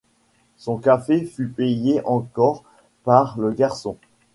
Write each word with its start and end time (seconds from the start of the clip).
Son 0.57 0.77
café 0.77 1.23
fut 1.25 1.49
payé 1.49 2.01
encore 2.05 2.63
par 3.03 3.37
le 3.39 3.51
garçon. 3.51 3.97